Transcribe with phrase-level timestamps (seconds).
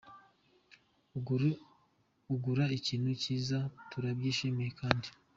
[2.33, 3.57] ugura ikintu cyiza
[3.89, 5.07] Turabyishimiye kandi.